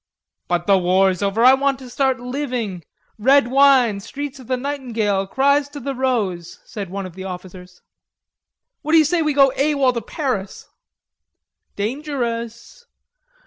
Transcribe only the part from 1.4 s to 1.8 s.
I want